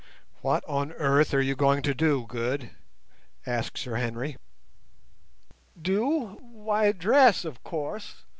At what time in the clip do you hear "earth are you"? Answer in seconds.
0.93-1.55